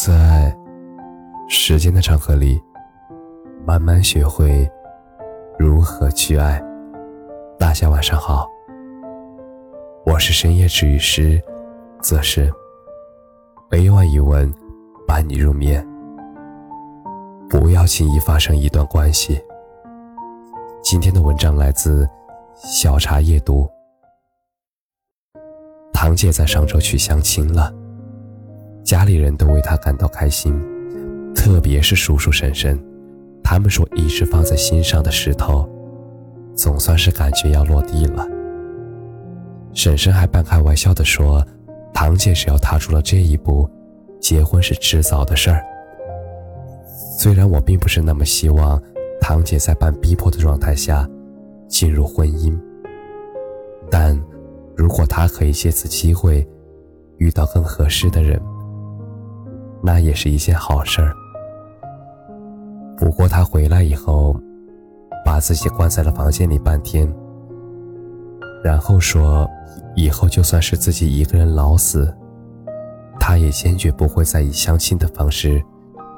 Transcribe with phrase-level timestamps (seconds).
[0.00, 0.56] 在
[1.48, 2.62] 时间的长河里，
[3.66, 4.70] 慢慢学会
[5.58, 6.62] 如何去爱。
[7.58, 8.46] 大家晚上好，
[10.06, 11.42] 我是深夜治愈师，
[12.00, 12.48] 则是
[13.68, 14.48] 每晚一文
[15.04, 15.84] 伴你入眠。
[17.50, 19.44] 不要轻易发生一段关系。
[20.80, 22.08] 今天的文章来自
[22.54, 23.68] 小茶夜读。
[25.92, 27.74] 堂姐在上周去相亲了。
[28.88, 30.50] 家里人都为他感到开心，
[31.34, 32.82] 特别是叔叔婶婶，
[33.44, 35.68] 他们说一直放在心上的石头，
[36.54, 38.26] 总算是感觉要落地了。
[39.74, 41.46] 婶婶还半开玩笑地说
[41.92, 43.68] ：“堂姐只要踏出了这一步，
[44.22, 45.62] 结婚是迟早的事儿。”
[47.18, 48.82] 虽然我并不是那么希望
[49.20, 51.06] 堂姐在半逼迫的状态下
[51.68, 52.58] 进入婚姻，
[53.90, 54.18] 但
[54.74, 56.48] 如果她可以借此机会
[57.18, 58.40] 遇到更合适的人，
[59.82, 61.14] 那也是一件好事儿。
[62.96, 64.34] 不过他回来以后，
[65.24, 67.12] 把自己关在了房间里半天，
[68.62, 69.48] 然后说
[69.94, 72.12] ：“以后就算是自己一个人老死，
[73.20, 75.62] 他也坚决不会再以相亲的方式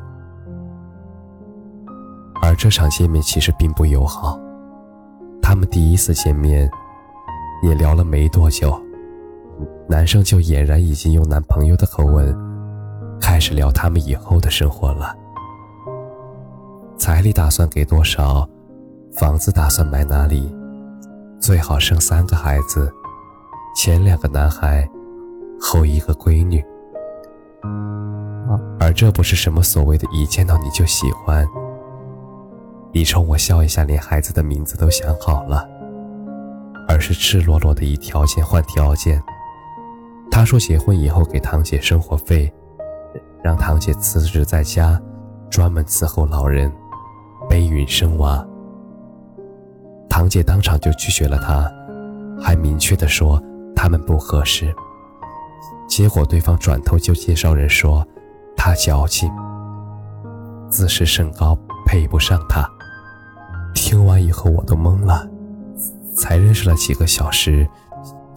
[2.42, 4.40] 而这场见面其实并不友好，
[5.42, 6.70] 他们第一次见面
[7.62, 8.74] 也聊了没多久。
[9.88, 12.36] 男生就俨然已经用男朋友的口吻
[13.20, 15.16] 开始聊他们以后的生活了。
[16.98, 18.48] 彩礼打算给多少？
[19.18, 20.56] 房子打算买哪里？
[21.40, 22.92] 最好生三个孩子，
[23.76, 24.88] 前两个男孩，
[25.60, 26.64] 后一个闺女。
[28.80, 31.48] 而这不是什么所谓的一见到你就喜欢，
[32.92, 35.68] 你冲我笑一下，连孩子的名字都想好了，
[36.88, 39.22] 而是赤裸裸的以条件换条件。
[40.32, 42.52] 他说：“结婚以后给堂姐生活费，
[43.44, 45.00] 让堂姐辞职在家，
[45.50, 46.72] 专门伺候老人，
[47.50, 48.44] 背孕生娃。”
[50.10, 51.70] 堂姐当场就拒绝了他，
[52.42, 53.42] 还明确的说
[53.76, 54.74] 他们不合适。
[55.88, 58.08] 结果对方转头就介绍人说
[58.56, 59.30] 他矫情，
[60.70, 62.66] 自视甚高，配不上他。
[63.74, 65.28] 听完以后我都懵了，
[66.16, 67.68] 才认识了几个小时。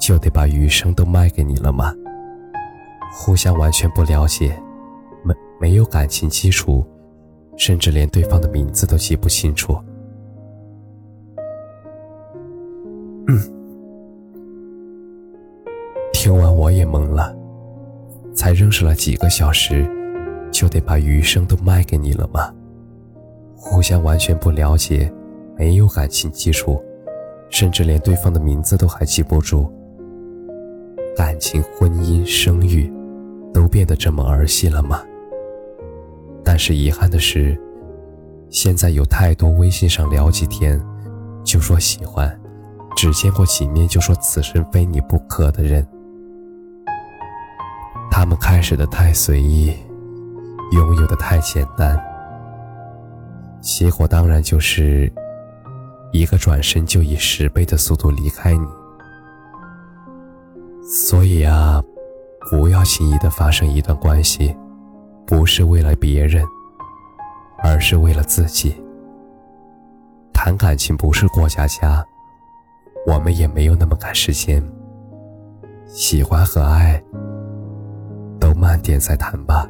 [0.06, 1.90] 就得把余生都卖给你了吗？
[3.10, 4.54] 互相完全不了解，
[5.22, 6.84] 没没有感情基础，
[7.56, 9.74] 甚至连对方的名字都记不清楚。
[13.28, 13.40] 嗯，
[16.12, 17.34] 听完我也懵了，
[18.34, 19.90] 才认识了几个小时，
[20.52, 22.52] 就得把余生都卖给你了吗？
[23.56, 25.10] 互相完全不了解，
[25.56, 26.78] 没有感情基础，
[27.48, 29.72] 甚至连对方的名字都还记不住。
[31.16, 32.92] 感情、婚姻、生育，
[33.52, 35.02] 都变得这么儿戏了吗？
[36.44, 37.58] 但是遗憾的是，
[38.50, 40.80] 现在有太多微信上聊几天，
[41.44, 42.38] 就说喜欢，
[42.96, 45.86] 只见过几面就说此生非你不可的人。
[48.10, 49.72] 他们开始的太随意，
[50.72, 51.98] 拥有的太简单，
[53.60, 55.12] 结果当然就是
[56.12, 58.66] 一个转身就以十倍的速度离开你。
[60.86, 61.82] 所以啊，
[62.50, 64.54] 不要轻易的发生一段关系，
[65.26, 66.44] 不是为了别人，
[67.62, 68.76] 而是为了自己。
[70.32, 72.04] 谈感情不是过家家，
[73.06, 74.62] 我们也没有那么赶时间。
[75.86, 77.02] 喜欢和爱，
[78.38, 79.66] 都慢点再谈吧。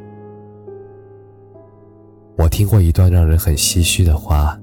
[2.37, 4.59] 我听过一段让人很唏嘘的话，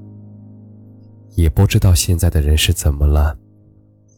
[1.35, 3.37] 也不知道现在的人是怎么了，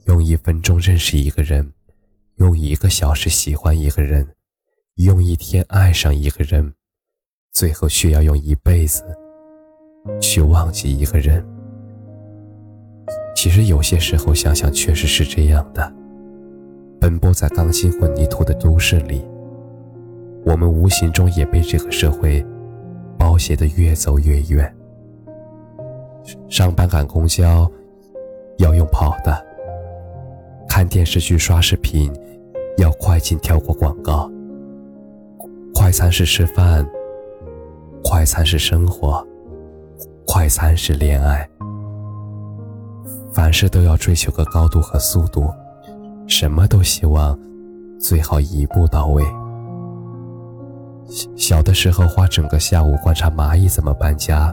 [0.08, 1.72] 用一分钟认识一个人。
[2.38, 4.28] 用一个小时喜欢一个人，
[4.96, 6.74] 用一天爱上一个人，
[7.52, 9.04] 最后却要用一辈子
[10.20, 11.46] 去忘记一个人。
[13.36, 15.94] 其实有些时候想想，确实是这样的。
[17.00, 19.24] 奔波在钢筋混凝土的都市里，
[20.46, 22.44] 我们无形中也被这个社会
[23.18, 24.76] 包挟的越走越远。
[26.50, 27.70] 上班赶公交
[28.58, 29.53] 要用跑的。
[30.76, 32.12] 看电视剧、刷视频，
[32.80, 34.28] 要快进跳过广告。
[35.72, 36.84] 快餐是吃饭，
[38.04, 39.24] 快餐是生活，
[40.26, 41.48] 快餐是恋爱。
[43.32, 45.48] 凡事都要追求个高度和速度，
[46.26, 47.40] 什么都希望
[48.00, 49.24] 最好一步到位。
[51.36, 54.52] 小的时候花整个下午观察蚂蚁怎么搬家，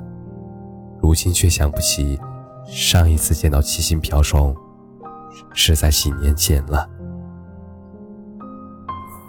[1.01, 2.21] 如今却想不起
[2.67, 4.55] 上一次见到七星瓢虫。
[5.55, 6.89] 是在几年前了。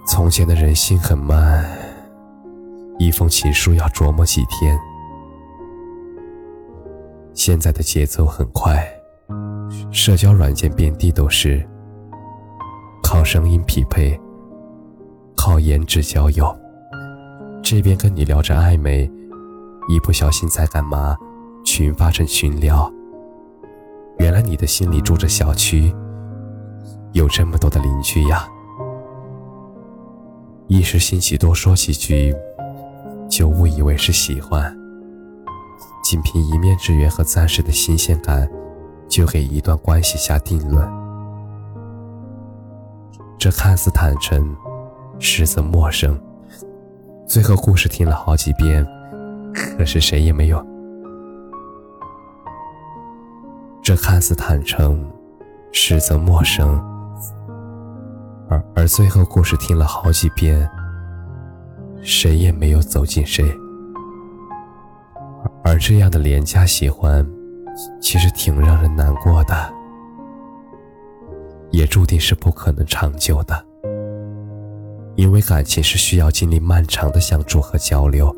[0.08, 1.66] 从前的人心很慢，
[3.00, 4.78] 一封情书要琢磨几天。
[7.34, 8.86] 现在的节奏很快，
[9.92, 11.66] 社交软件遍地都是，
[13.02, 14.20] 靠声音匹配，
[15.36, 16.54] 靠颜值交友。
[17.64, 19.10] 这边跟你聊着暧昧，
[19.88, 21.16] 一不小心在干嘛？
[21.64, 22.92] 群发成群聊。
[24.18, 25.96] 原来你的心里住着小区，
[27.14, 28.48] 有这么多的邻居呀。
[30.68, 32.34] 一时兴起多说几句，
[33.30, 34.76] 就误以为是喜欢。
[36.04, 38.50] 仅凭一面之缘和暂时的新鲜感，
[39.08, 40.90] 就给一段关系下定论。
[43.38, 44.56] 这看似坦诚，
[45.20, 46.20] 实则陌生。
[47.28, 48.86] 最后故事听了好几遍，
[49.54, 50.66] 可是谁也没有。
[53.82, 55.10] 这看似坦诚，
[55.72, 56.91] 实则陌生。
[58.52, 60.70] 而而最后故事听了好几遍，
[62.02, 63.50] 谁也没有走进谁。
[65.64, 67.26] 而这样的廉价喜欢，
[68.02, 69.74] 其实挺让人难过的，
[71.72, 73.66] 也注定是不可能长久的。
[75.16, 78.36] 因为感情是需要经历漫长的相处和交流，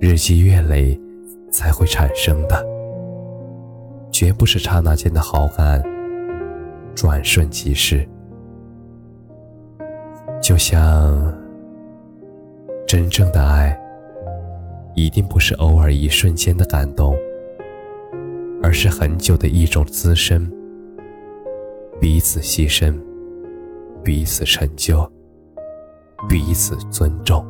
[0.00, 0.98] 日积月累
[1.52, 2.64] 才会产生的，
[4.10, 5.82] 绝不是刹那间的好感，
[6.94, 8.08] 转瞬即逝。
[10.44, 11.34] 就像
[12.86, 13.74] 真正的爱，
[14.94, 17.16] 一定不是偶尔一瞬间的感动，
[18.62, 20.46] 而是很久的一种滋生，
[21.98, 22.94] 彼此牺牲，
[24.02, 25.10] 彼此成就，
[26.28, 27.42] 彼此尊重。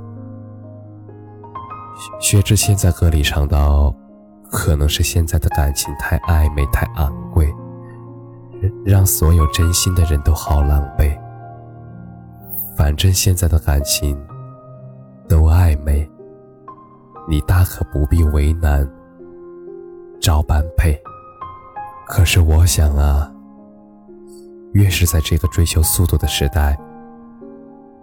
[2.21, 3.93] 薛之谦在歌里唱到
[4.49, 7.53] ：“可能是现在的感情太暧昧、太昂贵，
[8.85, 11.13] 让所有真心的人都好狼狈。”
[12.85, 14.15] 反正现在的感情
[15.27, 16.07] 都暧昧，
[17.27, 18.87] 你大可不必为难，
[20.21, 20.95] 照般配。
[22.07, 23.33] 可是我想啊，
[24.75, 26.79] 越是在这个追求速度的时代，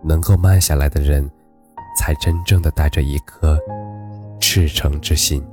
[0.04, 1.30] 能够慢下来的人，
[1.96, 3.60] 才真正的带着一颗
[4.40, 5.46] 赤诚之心。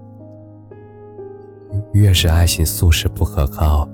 [1.92, 3.86] 越是爱情速食不可靠，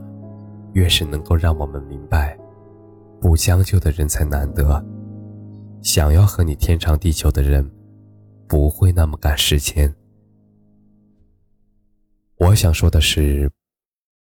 [0.75, 2.39] 越是能够让我们明白，
[3.21, 4.81] 不将就的人才难得。
[5.85, 7.71] 想要和你天长地久的人，
[8.49, 9.95] 不会那么赶时间。
[12.39, 13.51] 我想说的是，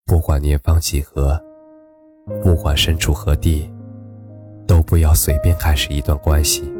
[0.06, 1.44] 不管年方几何，
[2.44, 3.68] 不管身处何地，
[4.68, 6.71] 都不要随便开始一段关系。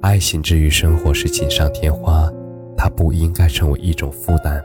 [0.00, 2.32] 爱情之于生活是锦上添花，
[2.74, 4.64] 它不应该成为一种负担，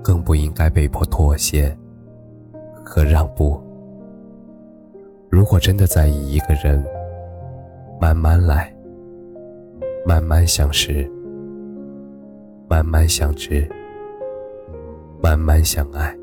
[0.00, 1.76] 更不应该被迫妥协
[2.84, 3.60] 和让步。
[5.32, 6.84] 如果真的在意一个人，
[7.98, 8.70] 慢慢来，
[10.04, 11.10] 慢慢相识，
[12.68, 13.66] 慢慢相知，
[15.22, 16.14] 慢慢相爱，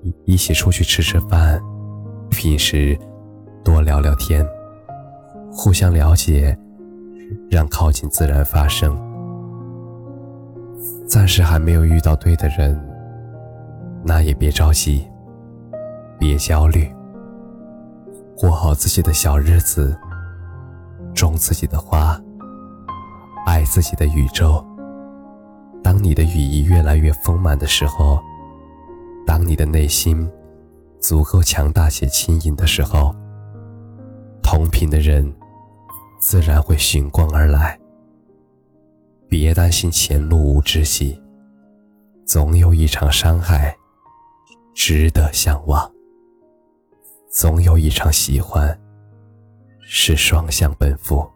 [0.00, 1.60] 一一起出去吃吃饭，
[2.30, 2.98] 平时
[3.62, 4.42] 多聊聊天，
[5.52, 6.56] 互相了解，
[7.50, 8.98] 让靠近自然发生。
[11.06, 12.82] 暂时还没有遇到对的人，
[14.02, 15.06] 那也别着急，
[16.18, 16.90] 别焦虑。
[18.42, 19.96] 过好自己的小日子，
[21.14, 22.20] 种自己的花，
[23.46, 24.66] 爱自己的宇宙。
[25.80, 28.20] 当你的羽翼越来越丰满的时候，
[29.24, 30.28] 当你的内心
[30.98, 33.14] 足够强大且轻盈的时候，
[34.42, 35.32] 同频的人
[36.18, 37.78] 自然会寻光而来。
[39.28, 41.22] 别担心前路无知己，
[42.26, 43.76] 总有一场伤害
[44.74, 45.88] 值得向往。
[47.32, 48.78] 总有一场喜欢，
[49.80, 51.26] 是双向奔赴。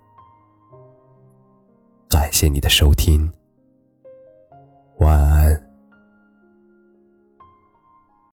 [2.07, 3.33] 感谢你的收听，
[4.99, 5.66] 晚安。